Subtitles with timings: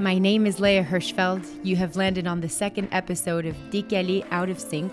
[0.00, 1.44] My name is Léa Hirschfeld.
[1.64, 4.92] You have landed on the second episode of Décalés Out of Sync,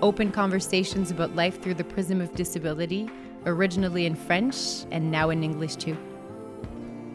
[0.00, 3.10] open conversations about life through the prism of disability,
[3.46, 5.96] originally in French and now in English too.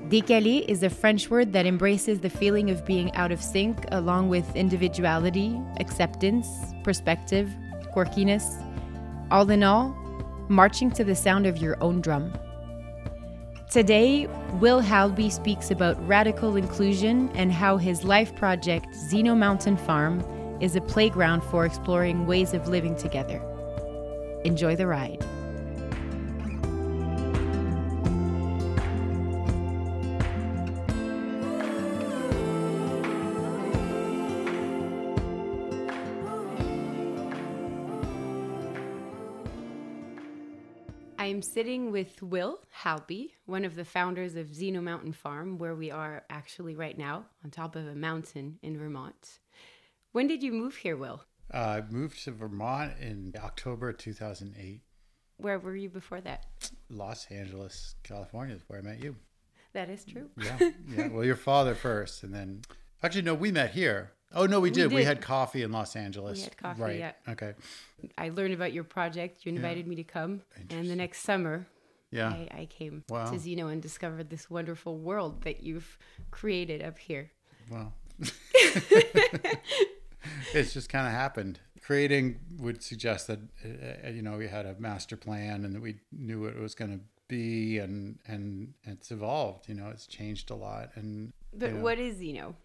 [0.09, 4.27] Décalés is a French word that embraces the feeling of being out of sync along
[4.27, 6.49] with individuality, acceptance,
[6.83, 7.49] perspective,
[7.95, 8.61] quirkiness.
[9.31, 9.95] All in all,
[10.49, 12.33] marching to the sound of your own drum.
[13.69, 20.23] Today, Will Halby speaks about radical inclusion and how his life project, Zeno Mountain Farm,
[20.59, 23.39] is a playground for exploring ways of living together.
[24.43, 25.23] Enjoy the ride.
[41.59, 46.23] Sitting with Will Halby, one of the founders of Zeno Mountain Farm, where we are
[46.29, 49.39] actually right now on top of a mountain in Vermont.
[50.13, 51.21] When did you move here, Will?
[51.53, 54.79] Uh, I moved to Vermont in October 2008.
[55.35, 56.45] Where were you before that?
[56.89, 59.17] Los Angeles, California is where I met you.
[59.73, 60.29] That is true.
[60.41, 60.57] Yeah.
[60.87, 61.09] Yeah.
[61.09, 62.61] well, your father first, and then
[63.03, 64.13] actually, no, we met here.
[64.33, 64.91] Oh, no, we did.
[64.91, 65.05] We, did.
[65.07, 66.37] had coffee in Los Angeles.
[66.37, 66.99] We had coffee, right.
[66.99, 67.11] yeah.
[67.27, 67.53] Okay.
[68.17, 69.45] I learned about your project.
[69.45, 70.41] You invited me to come.
[70.69, 71.65] And the next summer,
[72.11, 72.29] Yeah.
[72.29, 73.31] I, I came Wow.
[73.31, 75.97] to Zeno and discovered this wonderful world that you've
[76.31, 77.31] created up here.
[77.71, 77.93] Well,
[80.53, 81.59] it's just kind of happened.
[81.81, 85.95] Creating would suggest that uh, you know we had a master plan and that we
[86.11, 89.67] knew what it was going to be, and and it's evolved.
[89.67, 90.91] You know, it's changed a lot.
[90.95, 92.55] And But you know, what is Zeno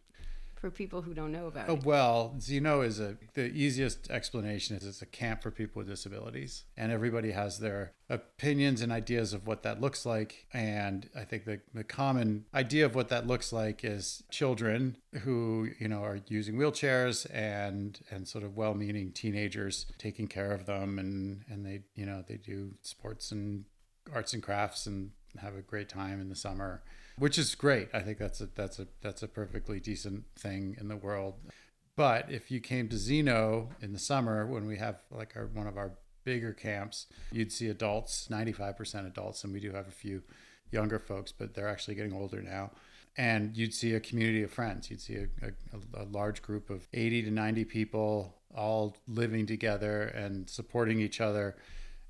[0.65, 1.85] for people who don't know about Oh, it?
[1.85, 6.65] well, Zeno is a the easiest explanation is it's a camp for people with disabilities,
[6.75, 10.47] and everybody has their opinions and ideas of what that looks like.
[10.55, 15.69] And I think the the common idea of what that looks like is children who
[15.79, 20.99] you know are using wheelchairs and and sort of well-meaning teenagers taking care of them,
[20.99, 23.67] and and they you know they do sports and
[24.15, 25.11] arts and crafts and
[25.43, 26.83] have a great time in the summer
[27.19, 27.89] which is great.
[27.93, 31.35] I think that's a that's a that's a perfectly decent thing in the world.
[31.97, 35.67] But if you came to Zeno in the summer when we have like our one
[35.67, 35.93] of our
[36.25, 40.23] bigger camps, you'd see adults, 95% adults, and we do have a few
[40.71, 42.71] younger folks, but they're actually getting older now.
[43.17, 44.91] And you'd see a community of friends.
[44.91, 50.03] You'd see a, a, a large group of 80 to 90 people all living together
[50.03, 51.57] and supporting each other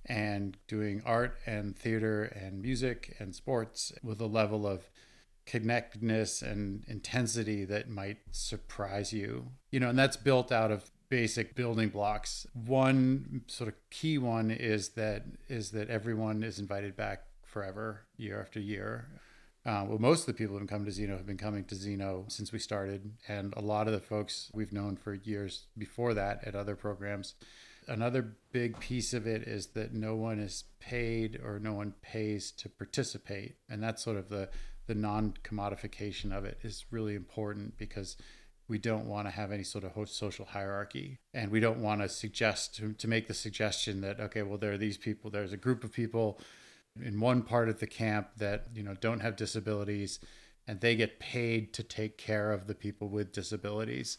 [0.06, 4.88] and doing art and theater and music and sports with a level of
[5.46, 9.48] connectedness and intensity that might surprise you.
[9.70, 12.46] You know, and that's built out of basic building blocks.
[12.54, 18.40] One sort of key one is that is that everyone is invited back forever, year
[18.40, 19.06] after year.
[19.66, 21.74] Uh, well, most of the people who have come to Zeno have been coming to
[21.74, 26.12] Zeno since we started, and a lot of the folks we've known for years before
[26.14, 27.34] that at other programs.
[27.86, 32.50] Another big piece of it is that no one is paid or no one pays
[32.52, 34.48] to participate, and that's sort of the
[34.86, 38.16] the non-commodification of it is really important because
[38.68, 42.08] we don't want to have any sort of social hierarchy and we don't want to
[42.08, 45.56] suggest to, to make the suggestion that okay well there are these people there's a
[45.56, 46.38] group of people
[47.02, 50.20] in one part of the camp that you know don't have disabilities
[50.66, 54.18] and they get paid to take care of the people with disabilities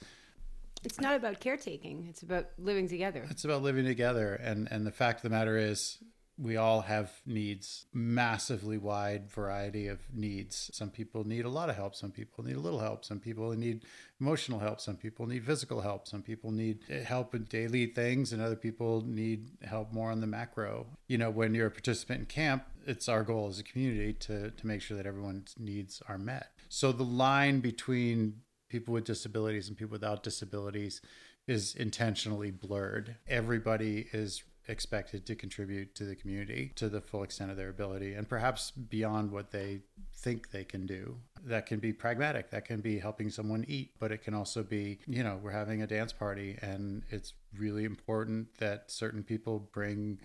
[0.83, 3.25] It's not about caretaking, it's about living together.
[3.29, 5.97] it's about living together and and the fact of the matter is
[6.37, 10.69] we all have needs massively wide variety of needs.
[10.73, 13.51] Some people need a lot of help some people need a little help some people
[13.53, 13.85] need
[14.19, 18.41] emotional help some people need physical help some people need help with daily things and
[18.41, 20.85] other people need help more on the macro.
[21.07, 24.51] You know when you're a participant in camp it's our goal as a community to
[24.51, 26.51] to make sure that everyone's needs are met.
[26.69, 31.01] So the line between people with disabilities and people without disabilities
[31.47, 33.15] is intentionally blurred.
[33.27, 38.13] Everybody is expected to contribute to the community to the full extent of their ability
[38.13, 39.81] and perhaps beyond what they
[40.13, 41.17] think they can do.
[41.43, 44.99] That can be pragmatic, that can be helping someone eat, but it can also be,
[45.07, 50.19] you know, we're having a dance party and it's really important that certain people bring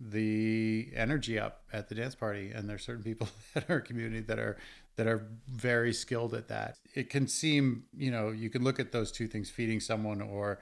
[0.00, 2.50] the energy up at the dance party.
[2.50, 4.56] And there's certain people in our community that are
[4.96, 6.78] that are very skilled at that.
[6.94, 10.58] It can seem you know you can look at those two things feeding someone or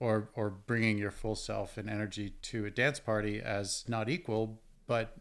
[0.00, 4.60] or or bringing your full self and energy to a dance party as not equal
[4.86, 5.16] but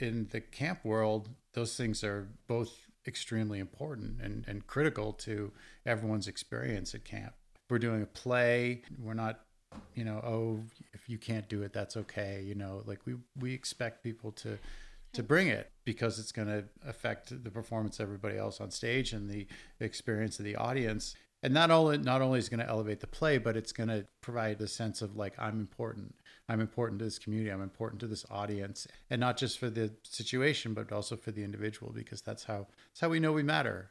[0.00, 5.52] in the camp world those things are both extremely important and, and critical to
[5.86, 7.34] everyone's experience at camp.
[7.70, 8.82] We're doing a play.
[9.00, 9.40] We're not
[9.96, 10.60] you know oh
[10.92, 14.56] if you can't do it that's okay you know like we we expect people to
[15.12, 19.12] to bring it because it's going to affect the performance of everybody else on stage
[19.12, 19.48] and the
[19.80, 23.06] experience of the audience and not only not only is it going to elevate the
[23.06, 26.14] play but it's going to provide a sense of like i'm important.
[26.48, 27.50] I'm important to this community.
[27.50, 28.86] I'm important to this audience.
[29.10, 33.00] And not just for the situation but also for the individual because that's how that's
[33.00, 33.90] how we know we matter.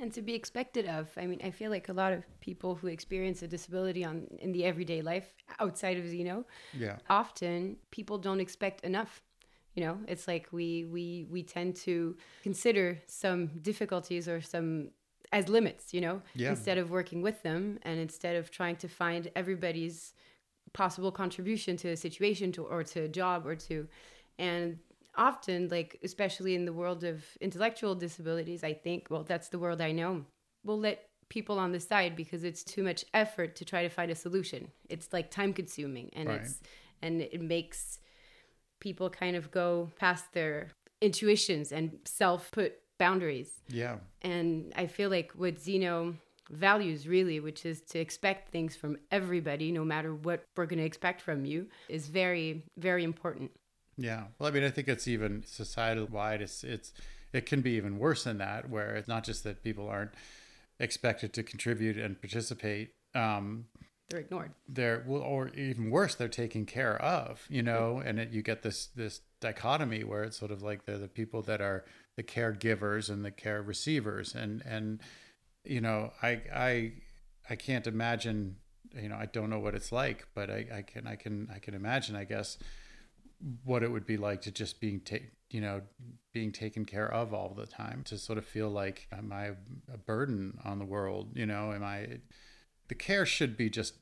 [0.00, 1.08] And to be expected of.
[1.16, 4.52] I mean i feel like a lot of people who experience a disability on in
[4.52, 5.28] the everyday life
[5.60, 6.96] outside of Zeno yeah.
[7.10, 9.22] often people don't expect enough.
[9.74, 14.90] You know it's like we we we tend to consider some difficulties or some
[15.32, 16.50] as limits you know Yeah.
[16.50, 20.14] instead of working with them and instead of trying to find everybody's
[20.72, 23.88] possible contribution to a situation to or to a job or to
[24.38, 24.78] and
[25.16, 29.80] often like especially in the world of intellectual disabilities i think well that's the world
[29.80, 30.24] i know
[30.64, 34.10] we'll let people on the side because it's too much effort to try to find
[34.10, 36.40] a solution it's like time consuming and Right.
[36.40, 36.60] it's
[37.02, 37.98] and it makes
[38.80, 40.70] people kind of go past their
[41.00, 46.14] intuitions and self put boundaries yeah and I feel like what Zeno
[46.50, 50.84] values really, which is to expect things from everybody, no matter what we're going to
[50.84, 53.50] expect from you, is very, very important.
[53.98, 54.24] Yeah.
[54.38, 56.40] Well, I mean, I think it's even societal wide.
[56.40, 56.92] It's it's
[57.34, 60.12] it can be even worse than that, where it's not just that people aren't
[60.80, 62.92] expected to contribute and participate.
[63.14, 63.66] Um,
[64.08, 64.52] They're ignored.
[64.66, 67.44] they're well, or even worse, they're taken care of.
[67.50, 70.96] You know, and it, you get this this dichotomy where it's sort of like they're
[70.98, 71.84] the people that are
[72.18, 75.00] the caregivers and the care receivers, and and
[75.64, 76.92] you know, I I
[77.48, 78.56] I can't imagine.
[78.94, 81.58] You know, I don't know what it's like, but I, I can I can I
[81.60, 82.16] can imagine.
[82.16, 82.58] I guess
[83.64, 85.16] what it would be like to just being ta-
[85.50, 85.80] you know
[86.32, 89.52] being taken care of all the time to sort of feel like am i
[89.92, 92.18] a burden on the world you know am i
[92.88, 93.94] the care should be just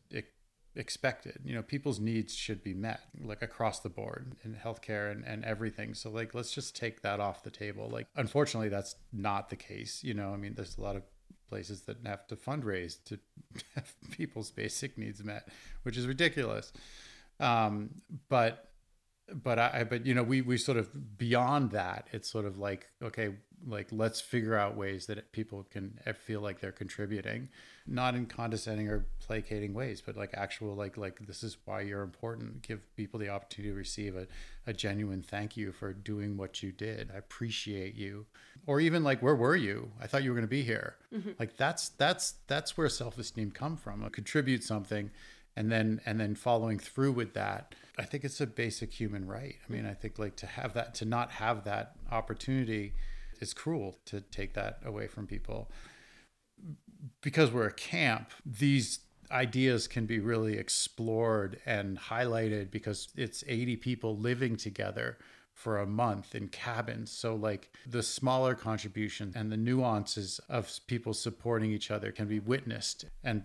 [0.76, 1.38] expected.
[1.44, 5.44] You know people's needs should be met like across the board in healthcare and, and
[5.44, 5.94] everything.
[5.94, 7.88] So like let's just take that off the table.
[7.88, 10.32] Like unfortunately that's not the case you know?
[10.32, 11.02] I mean there's a lot of
[11.48, 13.18] places that have to fundraise to
[13.74, 15.48] have people's basic needs met
[15.82, 16.72] which is ridiculous.
[17.38, 17.90] Um,
[18.28, 18.70] but
[19.32, 22.08] but I, but you know, we we sort of beyond that.
[22.12, 23.34] It's sort of like okay,
[23.66, 27.48] like let's figure out ways that people can feel like they're contributing,
[27.86, 32.02] not in condescending or placating ways, but like actual like like this is why you're
[32.02, 32.62] important.
[32.62, 34.26] Give people the opportunity to receive a,
[34.66, 37.10] a genuine thank you for doing what you did.
[37.14, 38.26] I appreciate you,
[38.66, 39.90] or even like where were you?
[40.00, 40.96] I thought you were going to be here.
[41.14, 41.32] Mm-hmm.
[41.38, 44.08] Like that's that's that's where self esteem come from.
[44.10, 45.10] Contribute something
[45.56, 49.56] and then and then following through with that i think it's a basic human right
[49.66, 52.92] i mean i think like to have that to not have that opportunity
[53.40, 55.70] is cruel to take that away from people
[57.20, 59.00] because we're a camp these
[59.30, 65.18] ideas can be really explored and highlighted because it's 80 people living together
[65.52, 67.10] for a month in cabins.
[67.10, 72.40] So, like the smaller contribution and the nuances of people supporting each other can be
[72.40, 73.06] witnessed.
[73.24, 73.44] And,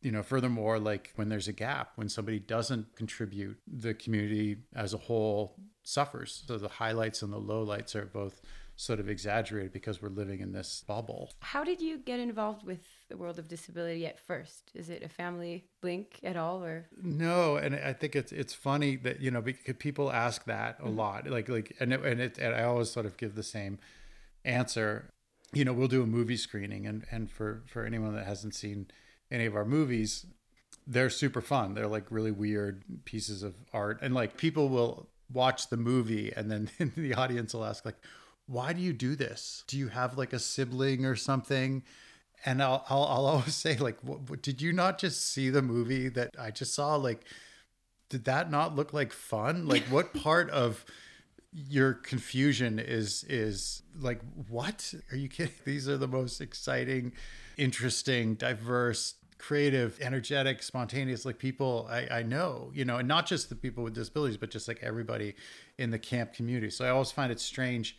[0.00, 4.94] you know, furthermore, like when there's a gap, when somebody doesn't contribute, the community as
[4.94, 6.42] a whole suffers.
[6.46, 8.40] So, the highlights and the lowlights are both
[8.76, 11.30] sort of exaggerated because we're living in this bubble.
[11.40, 14.70] How did you get involved with the world of disability at first?
[14.74, 18.96] Is it a family link at all, or No, and I think it's it's funny
[18.96, 20.96] that you know because people ask that a mm-hmm.
[20.96, 23.78] lot, like like and it, and it and I always sort of give the same
[24.44, 25.12] answer.
[25.52, 28.86] You know, we'll do a movie screening, and and for for anyone that hasn't seen
[29.30, 30.26] any of our movies,
[30.86, 31.74] they're super fun.
[31.74, 36.50] They're like really weird pieces of art, and like people will watch the movie, and
[36.50, 37.96] then the audience will ask like,
[38.46, 39.64] "Why do you do this?
[39.66, 41.82] Do you have like a sibling or something?"
[42.44, 45.62] and I'll, I'll I'll always say like, what, what, did you not just see the
[45.62, 46.96] movie that I just saw?
[46.96, 47.24] Like,
[48.08, 49.66] did that not look like fun?
[49.72, 50.84] Like, what part of
[51.54, 55.54] your confusion is is like what are you kidding?
[55.64, 57.12] These are the most exciting,
[57.56, 63.48] interesting, diverse, creative, energetic, spontaneous like people I, I know, you know, and not just
[63.48, 65.34] the people with disabilities, but just like everybody
[65.78, 66.70] in the camp community.
[66.70, 67.98] So I always find it strange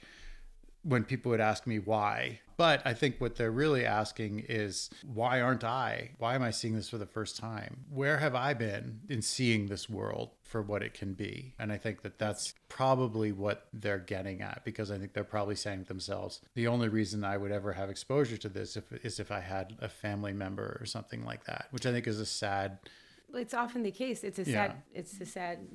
[0.83, 2.39] when people would ask me why.
[2.55, 6.11] But I think what they're really asking is, why aren't I?
[6.19, 7.85] Why am I seeing this for the first time?
[7.89, 11.55] Where have I been in seeing this world for what it can be?
[11.57, 15.55] And I think that that's probably what they're getting at because I think they're probably
[15.55, 19.19] saying to themselves, the only reason I would ever have exposure to this if, is
[19.19, 22.25] if I had a family member or something like that, which I think is a
[22.25, 22.77] sad.
[23.33, 24.23] it's often the case.
[24.23, 24.67] It's a Yeah.
[24.67, 24.83] sad.
[24.93, 25.67] It's a sad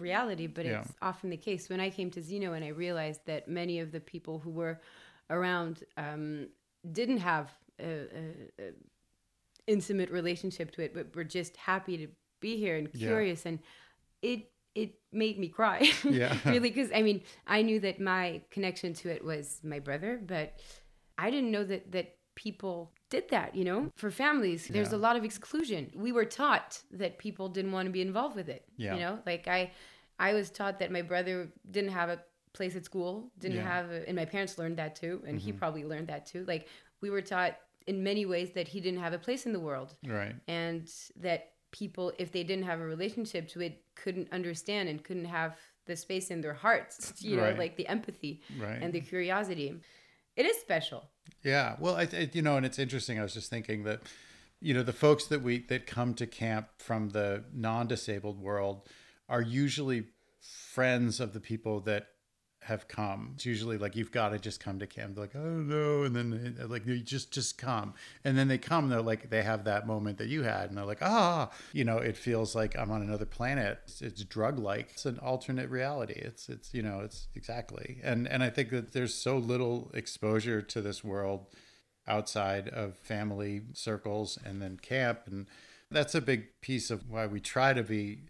[0.00, 0.80] reality, but Yeah.
[0.80, 1.68] it's often the case.
[1.68, 4.80] When I came to Zeno and I realized that many of the people who were
[5.30, 6.48] around um,
[6.92, 7.50] didn't have
[7.80, 8.72] a, a, a
[9.66, 12.08] intimate relationship to it, but were just happy to
[12.40, 12.98] be here and Yeah.
[12.98, 13.58] curious, and
[14.22, 15.90] it it made me cry.
[16.04, 16.36] Yeah.
[16.44, 20.58] really, because I mean, I knew that my connection to it was my brother, but
[21.18, 23.54] I didn't know that that people did that.
[23.58, 24.98] You know, for families, there's Yeah.
[24.98, 25.82] a lot of exclusion.
[26.06, 26.70] We were taught
[27.02, 28.62] that people didn't want to be involved with it.
[28.76, 28.94] Yeah.
[28.94, 29.72] You know, like I,
[30.18, 31.36] I was taught that my brother
[31.76, 32.18] didn't have a
[32.52, 33.74] place at school, didn't Yeah.
[33.74, 35.58] have, a, and my parents learned that too, and he Mhm.
[35.58, 36.44] probably learned that too.
[36.52, 36.68] Like
[37.02, 37.54] we were taught
[37.86, 40.34] in many ways that he didn't have a place in the world Right.
[40.46, 40.82] and
[41.16, 41.40] that
[41.70, 45.50] people if they didn't have a relationship to it couldn't understand and couldn't have
[45.86, 46.96] the space in their hearts
[47.28, 47.58] you know Right.
[47.64, 48.80] like the empathy Right.
[48.82, 49.68] and the curiosity
[50.38, 51.02] it is special
[51.42, 53.18] Yeah, well, I, I you know, and it's interesting.
[53.18, 54.00] I was just thinking that,
[54.60, 58.88] you know, the folks that we that come to camp from the non-disabled world
[59.28, 60.06] are usually
[60.40, 62.06] friends of the people that
[62.68, 63.32] have come.
[63.34, 65.14] It's usually like you've got to just come to camp.
[65.14, 67.94] They're like, oh no, and then they, like you just just come,
[68.24, 68.88] and then they come.
[68.88, 71.98] They're like they have that moment that you had, and they're like, ah, you know,
[71.98, 73.80] it feels like I'm on another planet.
[73.84, 74.90] It's, it's drug like.
[74.92, 76.14] It's an alternate reality.
[76.14, 77.98] It's it's you know, it's exactly.
[78.02, 81.46] And and I think that there's so little exposure to this world
[82.06, 85.46] outside of family circles and then camp and
[85.90, 88.20] that's a big piece of why we try to be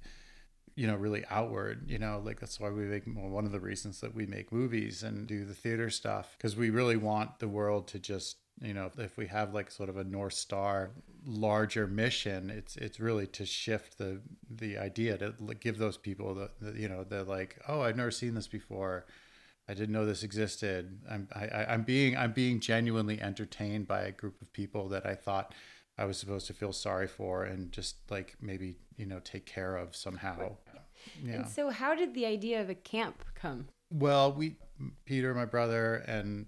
[0.79, 3.59] you know really outward you know like that's why we make well, one of the
[3.59, 7.49] reasons that we make movies and do the theater stuff because we really want the
[7.49, 10.93] world to just you know if we have like sort of a north star
[11.27, 16.49] larger mission it's it's really to shift the the idea to give those people the,
[16.61, 19.05] the you know they're like oh i've never seen this before
[19.71, 20.99] I didn't know this existed.
[21.11, 25.15] I'm I, I'm being I'm being genuinely entertained by a group of people that I
[25.15, 25.55] thought
[25.99, 29.77] I was supposed to feel sorry for and just like maybe you know take care
[29.77, 30.57] of somehow.
[31.23, 31.35] Yeah.
[31.35, 34.57] and so how did the idea of a camp come Well, we
[35.05, 36.47] Peter, my brother, and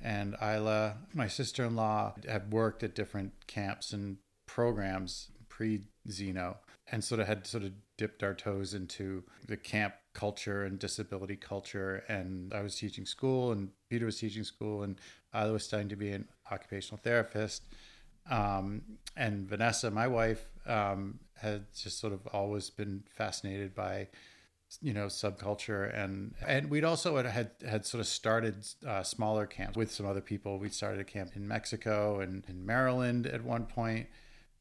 [0.00, 6.58] and Isla, my sister-in-law, had worked at different camps and programs pre Zeno,
[6.90, 11.36] and sort of had sort of dipped our toes into the camp culture and disability
[11.36, 12.04] culture.
[12.08, 15.00] And I was teaching school, and Peter was teaching school, and
[15.34, 17.64] Isla was studying to be an occupational therapist.
[18.30, 18.82] Um,
[19.16, 24.08] and Vanessa, my wife, um, had just sort of always been fascinated by
[24.82, 29.46] you know subculture and and we'd also had had, had sort of started uh, smaller
[29.46, 30.58] camps with some other people.
[30.58, 34.08] We started a camp in mexico and in maryland at one point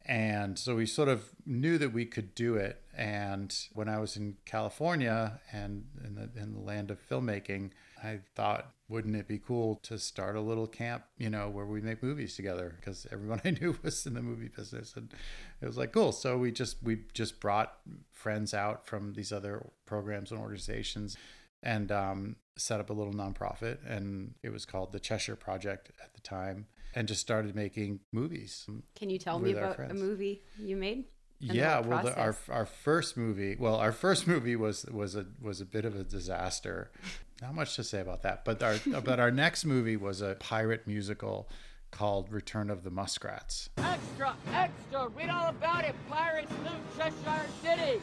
[0.05, 2.81] and so we sort of knew that we could do it.
[2.95, 7.71] And when i was in california and in the, in the land of filmmaking
[8.03, 11.81] i thought wouldn't it be cool to start a little camp you know where we
[11.81, 12.75] make movies together?
[12.79, 15.13] Because everyone i knew was in the movie business and
[15.61, 16.11] it was like cool.
[16.11, 17.73] So we just we just brought
[18.11, 21.17] friends out from these other programs and organizations
[21.63, 26.13] and um, set up a little nonprofit and it was called the cheshire project at
[26.13, 30.75] the time and just started making movies can you tell me about a movie you
[30.75, 31.05] made
[31.39, 35.61] yeah well the, our our first movie well our first movie was was a was
[35.61, 36.91] a bit of a disaster
[37.41, 40.85] not much to say about that but our but our next movie was a pirate
[40.87, 41.49] musical
[41.91, 45.07] called return of the muskrats Extra, extra!
[45.09, 45.95] Read all about it!
[46.09, 48.01] Pirates loot Cheshire City!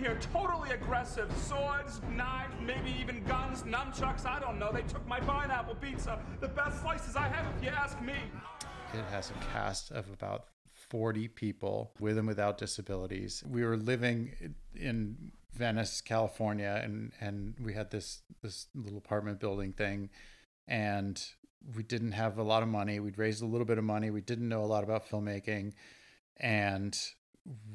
[0.00, 1.30] Here, totally aggressive.
[1.36, 4.72] Swords, knives, maybe even guns, nunchucks, I don't know.
[4.72, 6.18] They took my pineapple pizza.
[6.40, 8.14] The best slices I have, if you ask me.
[8.94, 10.46] It has a cast of about
[10.88, 13.44] 40 people with and without disabilities.
[13.46, 19.72] We were living in Venice, California, and, and we had this, this little apartment building
[19.72, 20.08] thing.
[20.66, 21.22] And
[21.76, 23.00] we didn't have a lot of money.
[23.00, 24.10] We'd raised a little bit of money.
[24.10, 25.74] We didn't know a lot about filmmaking.
[26.38, 26.98] And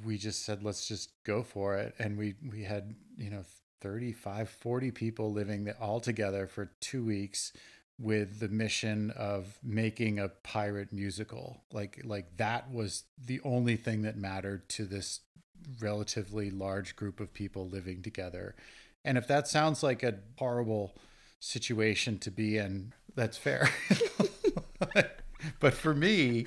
[0.05, 1.95] we just said, let's just go for it.
[2.00, 3.43] And we, we had, you know,
[3.81, 7.51] 35, 40 people living all together for two weeks
[8.00, 11.62] with the mission of making a pirate musical.
[11.72, 15.22] Like like that was the only thing that mattered to this
[15.79, 18.55] relatively large group of people living together.
[19.05, 20.95] And if that sounds like a horrible
[21.39, 23.69] situation to be in that's fair.
[25.60, 26.45] But for me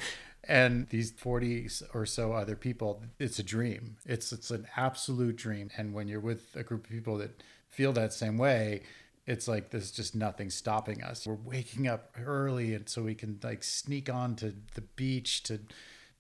[0.49, 5.71] and these 40 or so other people it's a dream it's it's an absolute dream
[5.77, 8.83] and when you're with a group of people that feel that same way
[9.29, 11.27] it's like there's just nothing stopping us.
[11.27, 15.61] We're waking up early and so we can like sneak on to the beach to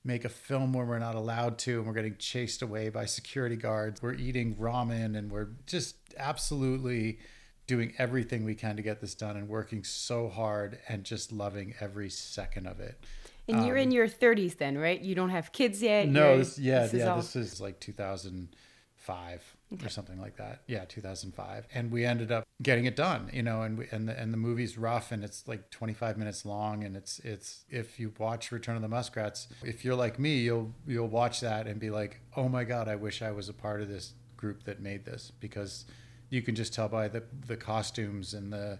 [0.04, 3.56] make a film where we're not allowed to and we're getting chased away by security
[3.56, 4.02] guards.
[4.02, 7.18] We're eating ramen and we're just absolutely
[7.66, 11.74] doing everything we can to get this done and working so hard and just loving
[11.80, 13.02] every second of it.
[13.48, 15.00] And you're in your 30s then, right?
[15.00, 16.06] You don't have kids yet.
[16.06, 20.36] Um, No, this, yeah, this is yeah, all- this is like 2005 or something like
[20.36, 20.62] that.
[20.66, 24.18] Yeah, 2005, and we ended up getting it done, you know, and we, and the
[24.18, 28.12] and the movie's rough and it's like 25 minutes long, and it's it's if you
[28.18, 31.90] watch Return of the Muskrats, if you're like me, you'll you'll watch that and be
[31.90, 35.04] like, oh my god, I wish I was a part of this group that made
[35.04, 35.84] this because
[36.30, 38.78] you can just tell by the the costumes and the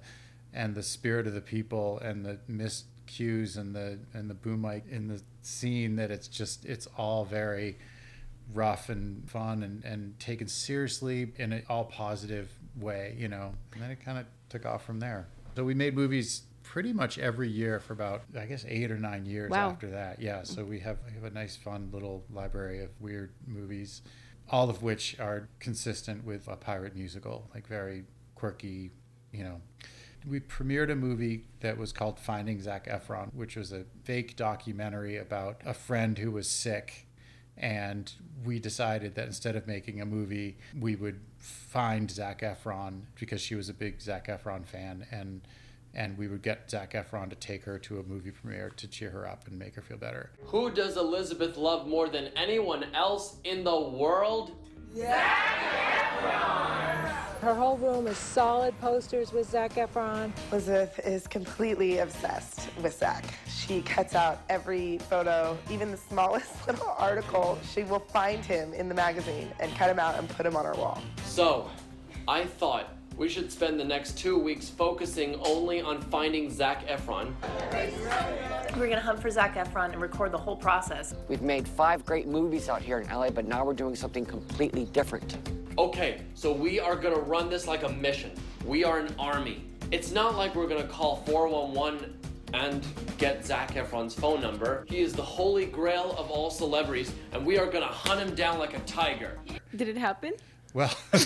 [0.54, 4.60] and the spirit of the people and the missed cues and the and the boom
[4.62, 7.78] mic in the scene that it's just it's all very
[8.54, 13.52] rough and fun and, and taken seriously in an all positive way, you know.
[13.74, 15.26] And then it kind of took off from there.
[15.56, 19.26] So we made movies pretty much every year for about I guess eight or nine
[19.26, 19.70] years Wow.
[19.70, 20.20] after that.
[20.20, 20.42] Yeah.
[20.44, 24.02] So we have we have a nice fun little library of weird movies,
[24.50, 28.92] all of which are consistent with a pirate musical, like very quirky,
[29.32, 29.60] you know.
[30.26, 35.16] We premiered a movie that was called Finding Zac Efron, which was a fake documentary
[35.16, 37.08] about a friend who was sick
[37.60, 38.12] and
[38.44, 43.54] we decided that instead of making a movie, we would find Zac Efron because she
[43.54, 45.42] was a big Zac Efron fan, and
[45.94, 49.10] and we would get Zac Efron to take her to a movie premiere to cheer
[49.10, 50.30] her up and make her feel better.
[50.44, 54.52] Who does Elizabeth love more than anyone else in the world?
[57.40, 60.32] Her whole room is solid posters with Zac Efron.
[60.50, 63.24] Elizabeth is completely obsessed with Zac.
[63.46, 67.58] She cuts out every photo, even the smallest little article.
[67.72, 70.64] She will find him in the magazine and cut him out and put him on
[70.64, 71.00] her wall.
[71.24, 71.70] So,
[72.26, 77.34] I thought we should spend the next two weeks focusing only on finding Zac Efron.
[78.76, 81.14] We're gonna hunt for Zac Efron and record the whole process.
[81.26, 84.84] We've made five great movies out here in LA, but now we're doing something completely
[84.86, 85.36] different.
[85.76, 88.30] Okay, so we are gonna run this like a mission.
[88.64, 89.64] We are an army.
[89.90, 92.14] It's not like we're gonna call 411
[92.54, 92.86] and
[93.18, 94.86] get Zac Efron's phone number.
[94.88, 98.60] He is the holy grail of all celebrities, and we are gonna hunt him down
[98.60, 99.38] like a tiger.
[99.74, 100.34] Did it happen?
[100.72, 100.94] Well,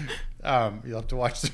[0.42, 1.50] um, you'll have to watch the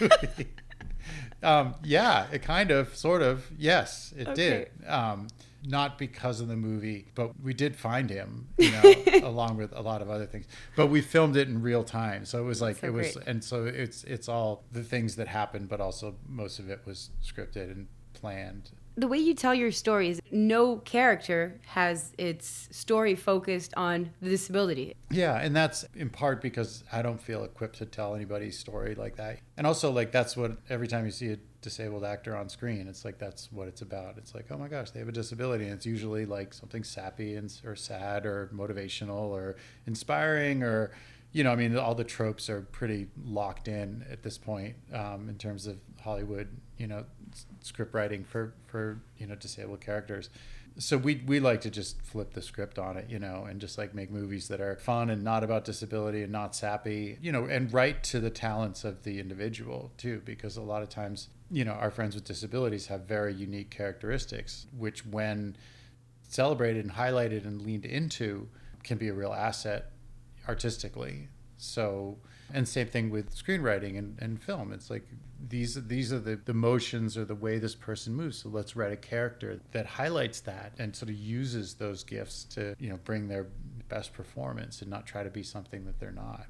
[0.00, 0.50] movie.
[1.42, 4.70] um, yeah, it kind of, sort of, yes, it did.
[4.86, 5.28] Um,
[5.66, 8.94] not because of the movie, but we did find him, you know,
[9.26, 10.46] along with a lot of other things.
[10.76, 13.26] But we filmed it in real time, so it was like So it was, great.
[13.26, 17.10] and so it's it's all the things that happened, but also most of it was
[17.22, 18.70] scripted and planned.
[18.98, 24.28] The way you tell your story is no character has its story focused on the
[24.28, 24.96] disability.
[25.10, 29.16] Yeah, and that's in part because I don't feel equipped to tell anybody's story like
[29.16, 29.38] that.
[29.56, 33.04] And also like that's what every time you see a disabled actor on screen, it's
[33.04, 34.18] like that's what it's about.
[34.18, 37.36] It's like, "Oh my gosh, they have a disability." And it's usually like something sappy
[37.36, 39.56] and or sad or motivational or
[39.86, 40.90] inspiring or
[41.30, 45.28] you know, I mean, all the tropes are pretty locked in at this point um,
[45.28, 47.04] in terms of Hollywood, you know,
[47.60, 50.30] script writing for for you know disabled characters.
[50.78, 53.78] So we we like to just flip the script on it, you know, and just
[53.78, 57.44] like make movies that are fun and not about disability and not sappy, you know,
[57.44, 61.64] and write to the talents of the individual too, because a lot of times, you
[61.64, 65.56] know, our friends with disabilities have very unique characteristics, which when
[66.28, 68.48] celebrated and highlighted and leaned into
[68.84, 69.90] can be a real asset
[70.46, 71.28] artistically.
[71.56, 72.18] So,
[72.52, 74.72] and same thing with screenwriting and, and film.
[74.72, 75.06] It's like
[75.48, 78.38] these these are the, the motions or the way this person moves.
[78.38, 82.74] So let's write a character that highlights that and sort of uses those gifts to
[82.78, 83.48] you know bring their
[83.88, 86.46] best performance and not try to be something that they're not.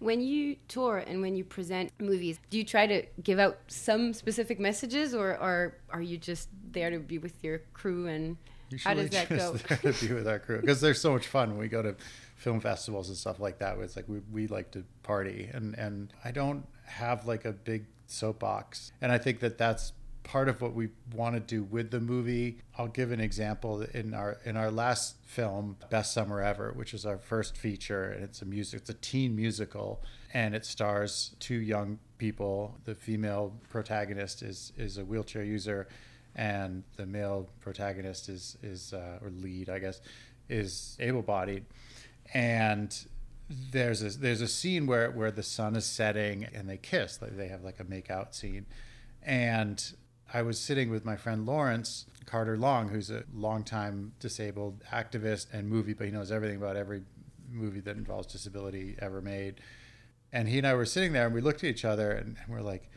[0.00, 4.14] When you tour and when you present movies, do you try to give out some
[4.14, 8.38] specific messages or, or are you just there to be with your crew and
[8.82, 9.52] how does that go?
[9.82, 11.94] there to be with our crew because they're so much fun when we go to
[12.40, 13.76] film festivals and stuff like that.
[13.76, 17.52] Where it's like we, we like to party and and I don't have like a
[17.52, 21.90] big soapbox, and I think that that's part of what we want to do with
[21.90, 22.58] the movie.
[22.76, 27.04] I'll give an example in our in our last film, Best Summer Ever, which is
[27.06, 31.60] our first feature, and it's a music, it's a teen musical, and it stars two
[31.60, 32.78] young people.
[32.84, 35.88] The female protagonist is is a wheelchair user,
[36.34, 40.00] and the male protagonist is is uh, or lead, I guess,
[40.48, 41.64] is able-bodied,
[42.32, 43.06] and
[43.72, 47.36] there's a there's a scene where where the sun is setting and they kiss, like
[47.36, 48.66] they have like a make out scene,
[49.22, 49.92] and
[50.32, 55.68] I was sitting with my friend Lawrence Carter Long, who's a longtime disabled activist and
[55.68, 57.02] movie, but he knows everything about every
[57.50, 59.60] movie that involves disability ever made.
[60.32, 62.60] And he and I were sitting there and we looked at each other and we're
[62.60, 62.88] like,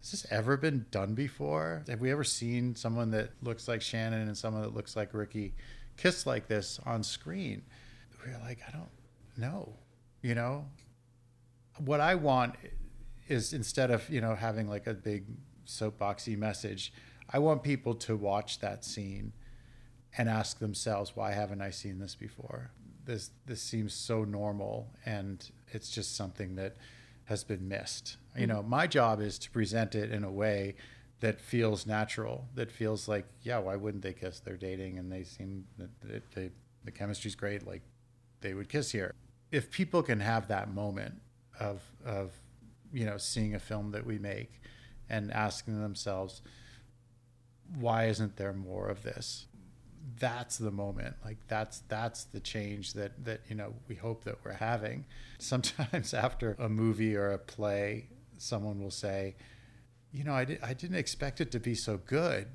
[0.00, 1.84] has this ever been done before?
[1.88, 5.54] Have we ever seen someone that looks like Shannon and someone that looks like Ricky
[5.96, 7.62] kiss like this on screen?
[8.26, 8.90] We were like, I don't
[9.36, 9.74] know.
[10.22, 10.64] You know,
[11.78, 12.56] what I want
[13.28, 15.26] is instead of, you know, having like a big
[15.66, 16.92] soapboxy message,
[17.30, 19.32] I want people to watch that scene
[20.18, 22.70] and ask themselves, why haven't I seen this before?
[23.04, 26.76] This this seems so normal and it's just something that
[27.24, 28.16] has been missed.
[28.30, 28.40] Mm-hmm.
[28.40, 30.74] You know, my job is to present it in a way
[31.20, 34.40] that feels natural, that feels like, yeah, why wouldn't they kiss?
[34.40, 35.90] They're dating and they seem that
[36.34, 36.50] they,
[36.84, 37.82] the chemistry's great, like
[38.40, 39.14] they would kiss here.
[39.50, 41.20] If people can have that moment
[41.58, 42.32] of of
[42.92, 44.60] you know seeing a film that we make
[45.08, 46.42] and asking themselves,
[47.78, 49.46] why isn't there more of this?
[50.18, 51.16] That's the moment.
[51.24, 55.06] Like that's that's the change that that you know we hope that we're having.
[55.38, 59.36] Sometimes after a movie or a play, someone will say,
[60.12, 62.48] you know, I, di- I didn't expect it to be so good.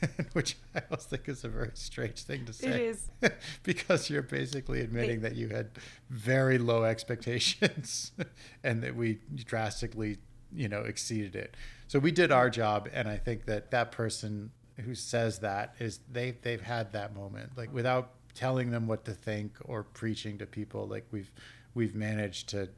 [0.32, 2.68] Which I always think is a very strange thing to say.
[2.68, 3.10] It is.
[3.62, 5.70] because you're basically admitting that you had
[6.10, 8.12] very low expectations
[8.64, 10.18] and that we drastically,
[10.54, 11.56] you know, exceeded it.
[11.86, 12.88] So we did our job.
[12.92, 17.52] And I think that that person who says that is they, they've had that moment,
[17.56, 21.30] like without telling them what to think or preaching to people, like we've,
[21.74, 22.70] we've managed to,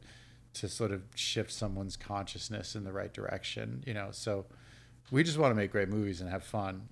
[0.55, 4.09] to sort of shift someone's consciousness in the right direction, you know.
[4.11, 4.47] So
[5.11, 6.89] we just want to make great movies and have fun.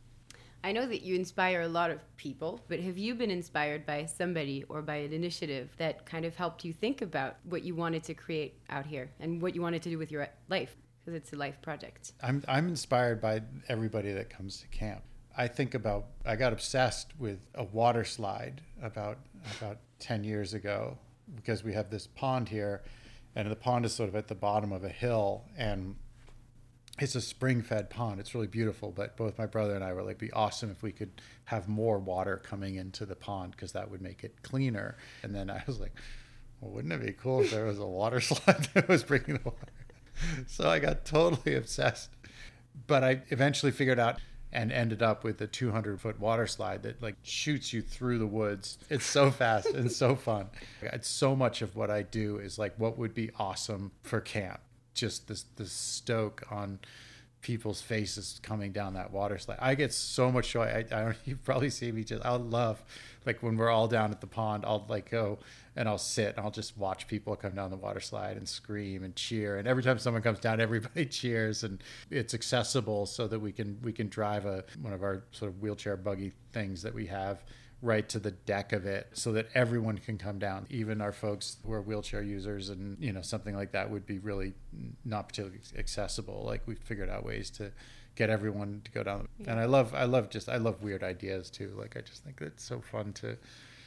[0.65, 4.07] I know that you inspire a lot of people, but have you been inspired by
[4.07, 8.05] somebody or by an initiative that kind of helped you think about what you wanted
[8.05, 10.77] to create out here and what you wanted to do with your life?
[11.05, 12.13] Because it's a life project.
[12.23, 15.03] I'm, I'm inspired by everybody that comes to camp.
[15.37, 19.19] I think about, I got obsessed with a water slide about,
[19.59, 20.97] about 10 years ago
[21.35, 22.83] because we have this pond here
[23.35, 25.97] and the pond is sort of at the bottom of a hill and
[26.99, 30.03] it's a spring fed pond it's really beautiful but both my brother and i were
[30.03, 33.91] like be awesome if we could have more water coming into the pond because that
[33.91, 35.95] would make it cleaner and then i was like
[36.61, 39.41] well wouldn't it be cool if there was a water slide that was bringing the
[39.45, 39.73] water
[40.47, 42.11] so i got totally obsessed
[42.87, 44.19] but i eventually figured out
[44.53, 48.27] and ended up with a 200 foot water slide that like shoots you through the
[48.27, 48.79] woods.
[48.91, 50.49] It's so fast and so fun.
[50.83, 54.61] It's so much of what I do is like what would be awesome for camp.
[54.95, 56.79] Just this the stoke on
[57.41, 59.59] people's faces coming down that water slide.
[59.61, 60.65] I get so much joy.
[60.65, 62.83] I, I don't you probably see me just I love
[63.27, 65.39] like when we're all down at the pond, I'll like go
[65.77, 69.05] and I'll sit and I'll just watch people come down the water slide and scream
[69.05, 69.57] and cheer.
[69.57, 73.79] And every time someone comes down, everybody cheers and it's accessible so that we can
[73.83, 77.43] we can drive a one of our sort of wheelchair buggy things that we have
[77.83, 81.57] right to the deck of it so that everyone can come down even our folks
[81.67, 84.55] who are wheelchair users and you know something like that would be really
[85.05, 87.73] not particularly accessible like we figured out ways to
[88.15, 89.51] get everyone to go down yeah.
[89.51, 92.41] and i love i love just i love weird ideas too like i just think
[92.41, 93.37] it's so fun to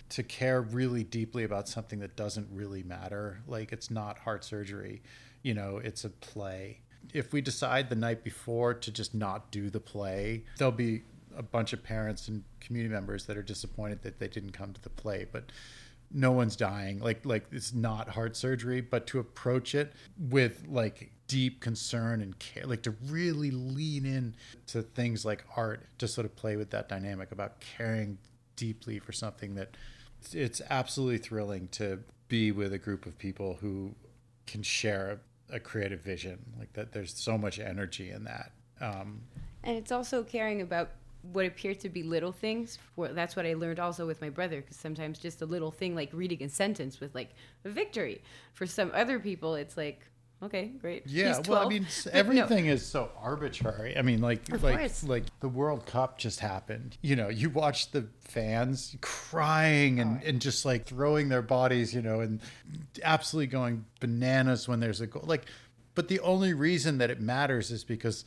[0.10, 3.42] to care really deeply about something that doesn't really matter.
[3.48, 5.02] Like it's not heart surgery,
[5.42, 6.82] you know, it's a play.
[7.14, 11.04] If we decide the night before to just not do the play, there'll be
[11.38, 14.82] a bunch of parents and community members that are disappointed that they didn't come to
[14.82, 15.52] the play, but
[16.12, 17.00] no one's dying.
[17.00, 22.38] Like like it's not heart surgery, but to approach it with like deep concern and
[22.40, 24.36] care, like to really lean in
[24.68, 28.18] to things like art, to sort of play with that dynamic about caring
[28.56, 29.76] deeply for something that
[30.32, 33.94] it's absolutely thrilling to be with a group of people who
[34.48, 35.20] can share
[35.52, 36.92] a, a creative vision like that.
[36.92, 38.52] There's so much energy in that.
[38.82, 39.22] Um,
[39.64, 40.92] and it's also caring about
[41.32, 42.78] what appear to be little things.
[42.98, 46.10] That's what I learned also with my brother, because sometimes just a little thing like
[46.14, 47.32] reading a sentence with like
[47.64, 48.22] a victory.
[48.54, 50.02] For some other people, it's like
[50.44, 51.08] okay, great.
[51.08, 52.74] Yeah, well, I mean, everything no.
[52.74, 53.98] is so arbitrary.
[53.98, 55.04] I mean, like, of like, course.
[55.04, 56.98] like the World Cup just happened.
[57.02, 60.28] You know, you watch the fans crying and, oh.
[60.28, 62.42] and just like throwing their bodies, you know, and
[63.04, 65.24] absolutely going bananas when there's a goal.
[65.26, 65.46] Like,
[65.96, 68.26] but the only reason that it matters is because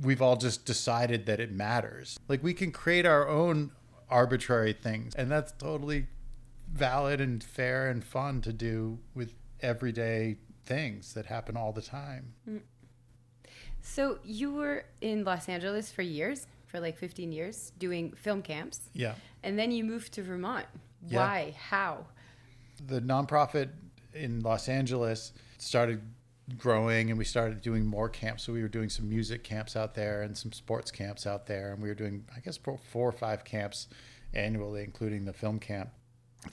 [0.00, 2.18] we've all just decided that it matters.
[2.28, 3.72] Like, we can create our own
[4.10, 6.06] arbitrary things, and that's totally
[6.72, 12.34] valid and fair and fun to do with everyday things that happen all the time.
[12.48, 12.60] Mm.
[13.80, 18.90] So you were in Los Angeles for years, for like 15 years, doing film camps.
[18.92, 19.14] Yeah.
[19.42, 20.66] And then you moved to Vermont.
[21.06, 21.18] Yeah.
[21.18, 21.54] Why?
[21.58, 22.06] How?
[22.86, 23.70] The nonprofit
[24.12, 26.02] in Los Angeles started
[26.56, 28.44] growing and we started doing more camps.
[28.44, 31.72] So we were doing some music camps out there and some sports camps out there.
[31.72, 33.88] And we were doing, I guess, four or five camps
[34.32, 35.90] annually, including the film camp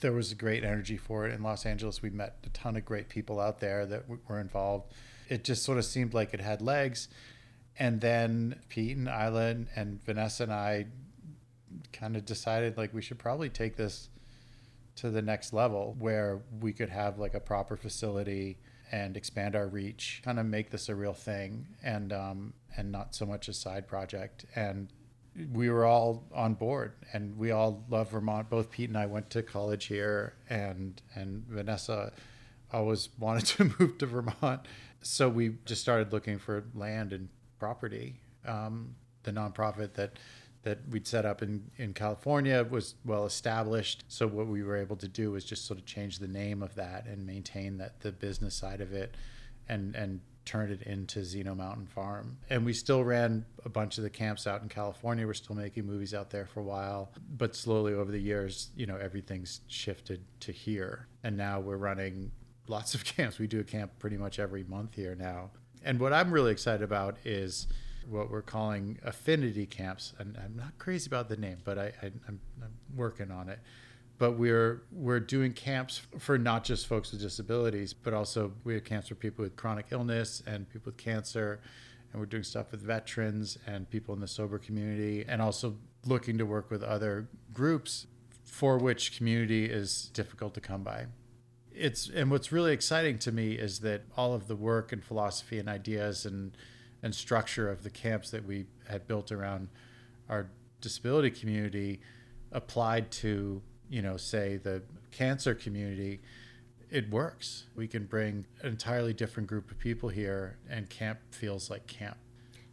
[0.00, 2.02] there was a great energy for it in Los Angeles.
[2.02, 4.92] We met a ton of great people out there that were involved.
[5.28, 7.08] It just sort of seemed like it had legs.
[7.78, 10.86] And then Pete and Isla and Vanessa and I
[11.92, 14.08] kind of decided like we should probably take this
[14.96, 18.58] to the next level where we could have like a proper facility
[18.92, 23.14] and expand our reach, kind of make this a real thing and um, and not
[23.14, 24.44] so much a side project.
[24.54, 24.88] And
[25.52, 28.48] we were all on board and we all love Vermont.
[28.48, 32.12] Both Pete and I went to college here and and Vanessa
[32.72, 34.62] always wanted to move to Vermont.
[35.02, 38.20] So we just started looking for land and property.
[38.46, 38.94] Um,
[39.24, 40.18] the nonprofit that
[40.66, 44.02] that we'd set up in, in California was well established.
[44.08, 46.74] So what we were able to do was just sort of change the name of
[46.74, 49.14] that and maintain that the business side of it
[49.68, 52.38] and and turned it into Zeno Mountain Farm.
[52.50, 55.24] And we still ran a bunch of the camps out in California.
[55.24, 57.12] We're still making movies out there for a while.
[57.36, 61.06] But slowly over the years, you know, everything's shifted to here.
[61.22, 62.30] And now we're running
[62.66, 63.38] lots of camps.
[63.38, 65.50] We do a camp pretty much every month here now.
[65.84, 67.66] And what I'm really excited about is
[68.08, 70.12] what we're calling affinity camps.
[70.18, 72.40] And I'm not crazy about the name, but I, I'm
[72.94, 73.58] working on it
[74.18, 78.84] but we're we're doing camps for not just folks with disabilities, but also we have
[78.84, 81.60] camps for people with chronic illness and people with cancer,
[82.12, 86.38] and we're doing stuff with veterans and people in the sober community, and also looking
[86.38, 88.06] to work with other groups
[88.44, 91.06] for which community is difficult to come by.
[91.72, 95.58] It's and what's really exciting to me is that all of the work and philosophy
[95.58, 96.56] and ideas and
[97.06, 99.68] and structure of the camps that we had built around
[100.28, 102.00] our disability community
[102.52, 106.20] applied to you know, say the cancer community,
[106.90, 107.64] it works.
[107.74, 112.16] We can bring an entirely different group of people here, and camp feels like camp.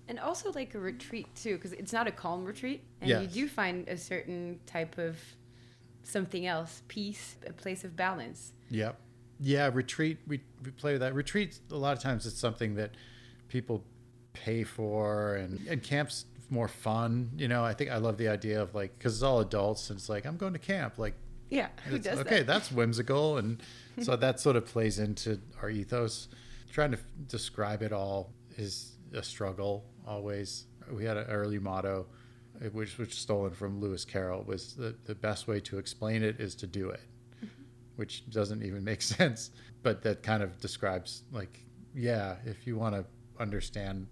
[0.07, 3.21] And also like a retreat too, because it's not a calm retreat, and Yes.
[3.21, 5.17] you do find a certain type of
[6.03, 8.53] something else, peace, a place of balance.
[8.69, 8.99] Yep.
[9.39, 10.19] Yeah, retreat.
[10.27, 11.13] We, we play with that.
[11.13, 12.91] Retreats, a lot of times it's something that
[13.47, 13.83] people
[14.33, 17.31] pay for, and, and camps more fun.
[17.37, 19.97] You know, I think I love the idea of like, because it's all adults, and
[19.97, 20.97] it's like, I'm going to camp.
[20.97, 21.15] Like,
[21.49, 22.47] Yeah, who does okay, that?
[22.47, 23.37] that's whimsical.
[23.37, 23.61] And
[24.01, 26.27] so that sort of plays into our ethos.
[26.71, 30.65] Trying to f- describe it all is a struggle always.
[30.91, 32.07] We had an early motto,
[32.63, 36.39] uh, which was stolen from Lewis Carroll, was the, the best way to explain it
[36.39, 36.99] is to do it,
[37.95, 39.51] which doesn't even make sense.
[39.83, 41.59] But that kind of describes like,
[41.95, 43.05] yeah, if you want to
[43.39, 44.07] understand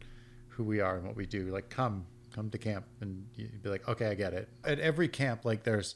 [0.52, 3.70] who we are and what we do, like come, come to camp and you'd be
[3.70, 4.50] like, okay, I get it.
[4.64, 5.96] At every camp, like there's,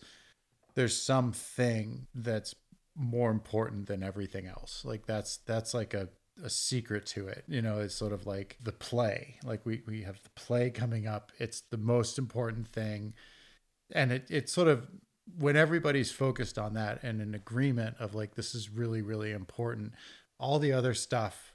[0.76, 2.54] there's something that's
[2.96, 4.84] more important than everything else.
[4.86, 6.10] Like that's that's like a,
[6.44, 7.44] a secret to it.
[7.48, 9.38] You know, it's sort of like the play.
[9.44, 11.32] Like we, we have the play coming up.
[11.40, 13.14] It's the most important thing.
[13.92, 14.88] And it it's sort of
[15.38, 19.94] when everybody's focused on that and an agreement of like this is really, really important,
[20.40, 21.54] all the other stuff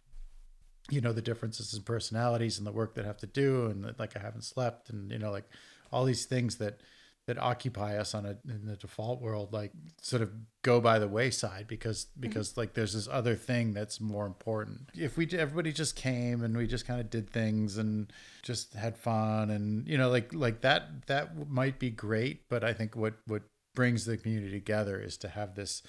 [0.91, 3.85] you know the differences in personalities and the work that I have to do and
[3.85, 5.49] that, like I haven't slept and you know like
[5.93, 6.81] all these things that
[7.27, 11.07] that occupy us on a in the default world like sort of go by the
[11.07, 12.23] wayside because mm-hmm.
[12.23, 14.89] because like there's this other thing that's more important.
[14.95, 18.97] If we everybody just came and we just kind of did things and just had
[18.97, 23.15] fun and you know like like that that might be great but i think what
[23.27, 23.43] what
[23.75, 25.83] brings the community together is to have this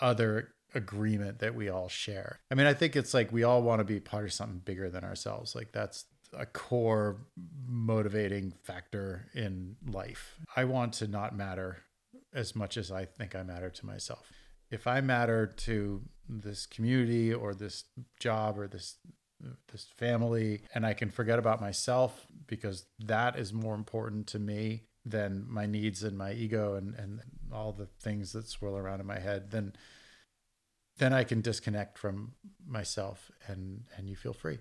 [0.00, 2.40] other agreement that we all share.
[2.50, 4.88] I mean, I think it's like we all want to be part of something bigger
[4.88, 5.54] than ourselves.
[5.54, 7.18] Like that's a core
[7.66, 10.36] motivating factor in life.
[10.56, 11.78] I want to not matter
[12.32, 14.30] as much as I think I matter to myself.
[14.70, 17.84] If I matter to this community or this
[18.18, 18.96] job or this
[19.72, 24.82] this family and I can forget about myself because that is more important to me
[25.04, 27.20] than my needs and my ego and, and
[27.52, 29.72] all the things that swirl around in my head, then
[31.00, 32.32] then I can disconnect from
[32.68, 34.58] myself and and you feel free.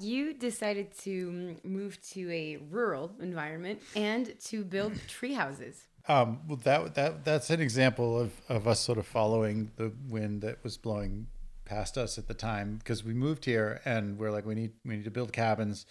[0.00, 5.84] You decided to move to a rural environment and to build tree houses.
[6.08, 10.40] Um, well, that that that's an example of of us sort of following the wind
[10.42, 11.26] that was blowing
[11.64, 14.96] past us at the time because we moved here and we're like we need we
[14.96, 15.84] need to build cabins,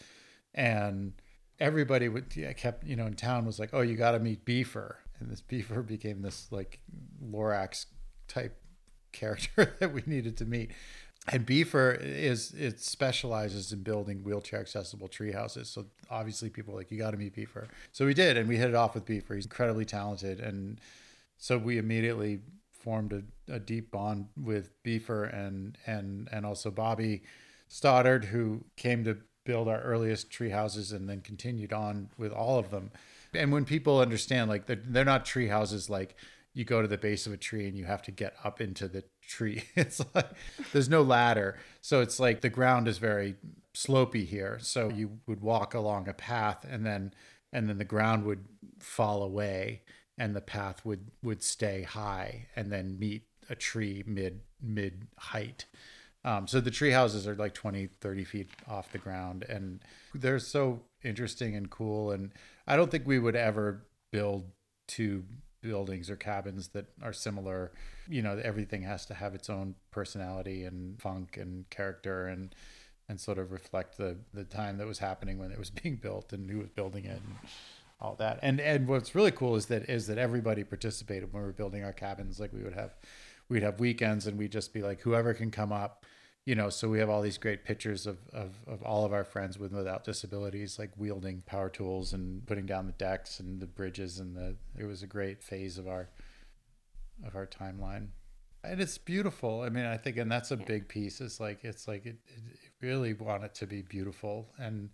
[0.56, 1.14] and
[1.60, 4.46] everybody would yeah, kept you know in town was like oh you got to meet
[4.46, 6.80] Beefer and this Beefer became this like
[7.24, 7.86] Lorax
[8.28, 8.60] type
[9.12, 10.72] character that we needed to meet.
[11.30, 15.70] And Beefer is it specializes in building wheelchair accessible tree houses.
[15.70, 17.68] So obviously people like you got to meet Beefer.
[17.92, 19.36] So we did, and we hit it off with Beefer.
[19.36, 20.80] He's incredibly talented, and
[21.38, 22.40] so we immediately
[22.72, 27.24] formed a, a deep bond with Beefer and and and also Bobby
[27.68, 32.60] Stoddard, who came to build our earliest tree houses and then continued on with all
[32.60, 32.92] of them.
[33.34, 36.16] And when people understand, like they're, they're not tree houses like
[36.58, 38.88] you go to the base of a tree and you have to get up into
[38.88, 39.64] the tree.
[39.76, 40.32] It's like
[40.74, 41.56] there's no ladder.
[41.82, 43.36] So it's like the ground is very
[43.76, 44.58] slopey here.
[44.60, 47.14] So you would walk along a path and then
[47.54, 48.46] and then the ground would
[48.80, 49.84] fall away
[50.18, 55.66] and the path would would stay high and then meet a tree mid mid height.
[56.26, 59.80] Um, so the tree houses are like 20, 30 feet off the ground, and
[60.14, 62.12] they're so interesting and cool.
[62.12, 62.34] And
[62.66, 64.52] I don't think we would ever build
[64.88, 65.24] two
[65.62, 67.72] buildings or cabins that are similar.
[68.08, 72.54] You know, everything has to have its own personality and funk and character and
[73.10, 76.34] and sort of reflect the the time that was happening when it was being built
[76.34, 77.36] and who was building it and
[78.00, 78.40] all that.
[78.42, 81.84] And and what's really cool is that is that everybody participated when we were building
[81.84, 82.40] our cabins.
[82.40, 82.96] Like we would have
[83.50, 86.06] we'd have weekends and we'd just be like whoever can come up
[86.48, 89.26] you know so we have all these great pictures of, of, of all of our
[89.26, 93.68] friends with without disabilities like wielding power tools and putting down the decks and the
[93.68, 96.08] bridges and the it was a great phase of our
[97.26, 98.08] of our timeline.
[98.64, 99.62] And it's beautiful.
[99.62, 101.20] I mean i think and that's a big piece.
[101.20, 104.48] It's like it's like it, it really want it to be beautiful.
[104.58, 104.90] And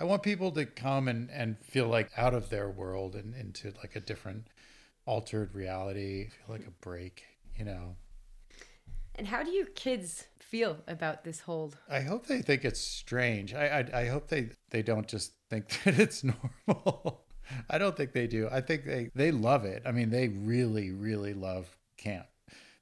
[0.00, 3.72] i want people to come and and feel like out of their world and into
[3.78, 4.48] like a different
[5.06, 7.22] altered reality feel like a break
[7.56, 7.96] you know?
[9.14, 11.72] And how do your kids feel about this whole?
[11.88, 13.54] I hope they think it's strange.
[13.54, 17.24] I I, I hope they they don't just think that it's normal.
[17.70, 18.48] I don't think they do.
[18.50, 19.82] I think they they love it.
[19.86, 22.26] I mean, they really really love camp.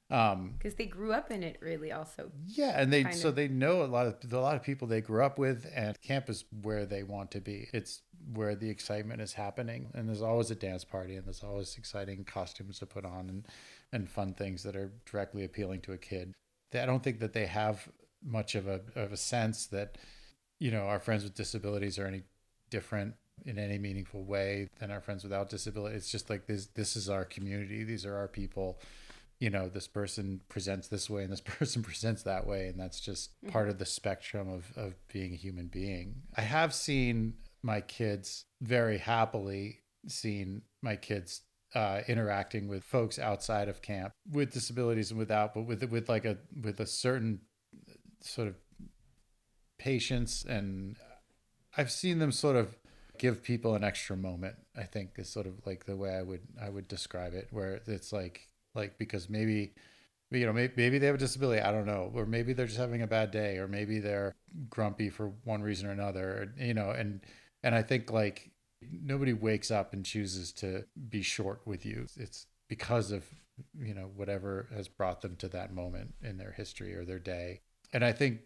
[0.09, 1.91] Um, Because they grew up in it, really.
[1.91, 3.35] Also, yeah, and they so of.
[3.35, 6.29] they know a lot of a lot of people they grew up with, and camp
[6.29, 7.67] is where they want to be.
[7.73, 8.01] It's
[8.33, 12.23] where the excitement is happening, and there's always a dance party, and there's always exciting
[12.23, 13.47] costumes to put on, and
[13.91, 16.33] and fun things that are directly appealing to a kid.
[16.71, 17.89] They- I don't think that they have
[18.23, 19.97] much of a of a sense that
[20.59, 22.23] you know our friends with disabilities are any
[22.69, 25.95] different in any meaningful way than our friends without disability.
[25.95, 27.83] It's just like this this is our community.
[27.83, 28.79] These are our people.
[29.39, 32.99] You know, this person presents this way and this person presents that way, and that's
[32.99, 33.51] just mm-hmm.
[33.51, 36.23] part of the spectrum of of being a human being.
[36.35, 41.41] I have seen my kids very happily seen my kids
[41.77, 46.25] uh, interacting with folks outside of camp with disabilities and without, but with with like
[46.25, 47.39] a with a certain
[48.19, 48.55] sort of
[49.77, 50.97] patience and
[51.77, 52.75] I've seen them sort of
[53.19, 54.55] give people an extra moment.
[54.75, 57.79] I think is sort of like the way I would I would describe it, where
[57.85, 59.75] it's like like because maybe
[60.31, 62.79] you know maybe, maybe they have a disability I don't know, or maybe they're just
[62.79, 64.33] having a bad day, or maybe they're
[64.71, 67.21] grumpy for one reason or another, you know, and
[67.61, 68.49] and I think like
[68.81, 72.07] nobody wakes up and chooses to be short with you.
[72.17, 73.25] It's because of
[73.79, 77.61] you know whatever has brought them to that moment in their history or their day,
[77.93, 78.41] and I think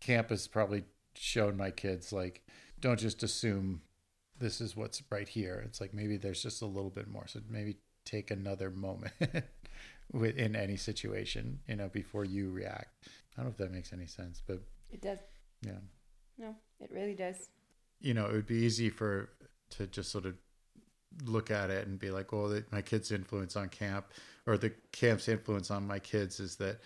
[0.00, 2.42] camp has probably shown my kids like
[2.80, 3.82] don't just assume
[4.38, 7.40] this is what's right here it's like maybe there's just a little bit more so
[7.50, 9.12] maybe take another moment
[10.12, 13.92] with in any situation you know before you react i don't know if that makes
[13.92, 14.60] any sense but
[14.90, 15.18] it does.
[15.66, 15.80] yeah
[16.38, 17.48] No, it really does.
[18.00, 19.30] You know it would be easy for
[19.70, 20.34] to just sort of
[21.24, 24.06] look at it and be like well the, my kids influence on camp
[24.46, 26.80] or the camp's influence on my kids is that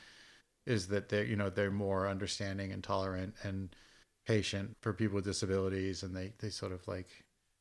[0.67, 3.75] is that they're you know they're more understanding and tolerant and
[4.27, 7.09] patient for people with disabilities and they they sort of like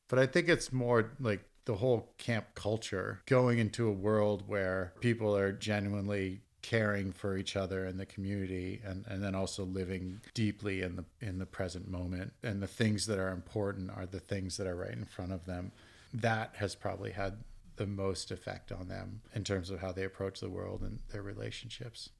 [0.08, 4.92] but i think it's more like the whole camp culture going into a world where
[5.00, 10.20] people are genuinely caring for each other and the community and, and then also living
[10.32, 12.32] deeply in the in the present moment.
[12.42, 15.44] And the things that are important are the things that are right in front of
[15.44, 15.72] them.
[16.14, 17.38] That has probably had
[17.76, 21.22] the most effect on them in terms of how they approach the world and their
[21.22, 22.10] relationships.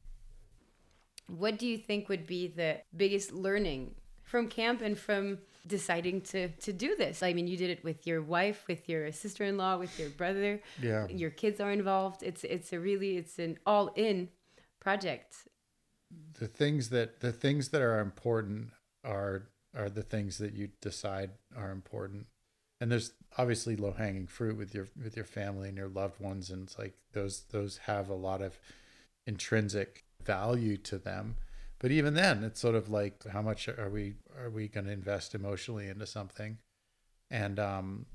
[1.28, 3.94] What do you think would be the biggest learning
[4.32, 5.24] from camp and from
[5.76, 7.22] deciding to to do this?
[7.22, 10.52] I mean, you did it with your wife, with your sister-in-law, with your brother.
[10.80, 11.06] Yeah.
[11.22, 12.20] Your kids are involved.
[12.30, 14.16] It's it's a really it's an all-in
[14.80, 15.30] project.
[16.40, 18.70] the things that the things that are important
[19.04, 19.36] are
[19.80, 22.26] are the things that you decide are important
[22.80, 26.50] and there's obviously low hanging fruit with your with your family and your loved ones
[26.50, 28.58] and it's like those those have a lot of
[29.26, 29.90] intrinsic
[30.34, 31.36] value to them
[31.82, 34.92] but even then it's sort of like how much are we are we going to
[34.92, 36.56] invest emotionally into something?
[37.30, 38.06] And um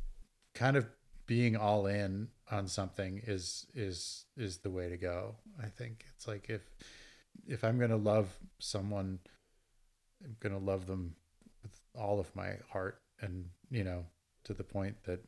[0.56, 0.88] kind of
[1.28, 6.06] being all in on something is is is the way to go i think.
[6.16, 6.62] It's like if
[7.46, 9.20] if i'm going to love someone
[10.24, 11.15] i'm going to love them
[11.62, 14.06] with all of my heart and you know
[14.46, 15.20] to the point that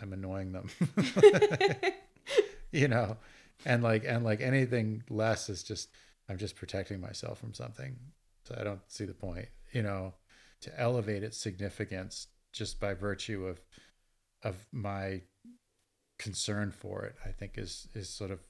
[0.00, 0.68] i'm annoying them.
[2.70, 3.16] You know?
[3.64, 5.88] And like and like anything less is just
[6.28, 7.96] i'm just protecting myself from something
[8.44, 10.14] so i don't see the point you know
[10.60, 13.60] to elevate its significance just by virtue of
[14.42, 15.20] of my
[16.18, 18.40] concern for it i think is is sort of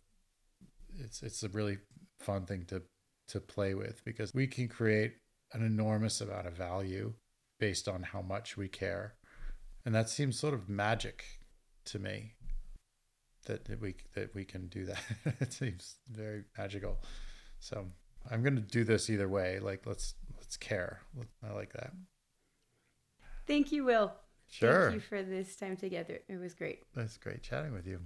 [0.98, 1.78] it's it's a really
[2.18, 2.82] fun thing to
[3.26, 5.14] to play with because we can create
[5.52, 7.12] an enormous amount of value
[7.60, 9.14] based on how much we care
[9.84, 11.24] and that seems sort of magic
[11.84, 12.34] to me
[13.48, 15.02] that, that we that we can do that.
[15.40, 16.98] it seems very magical.
[17.60, 17.86] So
[18.30, 19.58] I'm gonna do this either way.
[19.58, 21.00] Like let's let's care.
[21.46, 21.92] I like that.
[23.46, 24.12] Thank you, Will.
[24.50, 24.90] Sure.
[24.90, 26.20] Thank you for this time together.
[26.28, 26.82] It was great.
[26.94, 28.00] That's great chatting with you.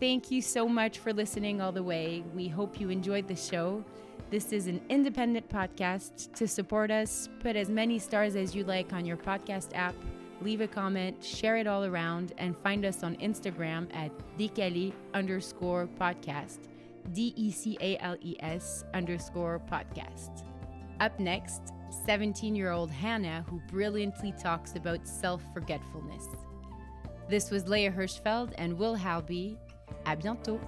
[0.00, 2.22] Thank you so much for listening all the way.
[2.34, 3.84] We hope you enjoyed the show.
[4.30, 6.34] This is an independent podcast.
[6.34, 9.94] To support us, put as many stars as you like on your podcast app,
[10.40, 15.88] leave a comment, share it all around, and find us on Instagram at decales underscore
[15.98, 16.58] podcast.
[17.12, 20.44] D E C A L E S underscore podcast.
[21.00, 21.72] Up next,
[22.06, 26.26] 17 year old Hannah, who brilliantly talks about self forgetfulness.
[27.28, 29.58] This was Léa Hirschfeld and Will Halby.
[30.06, 30.60] À bientôt!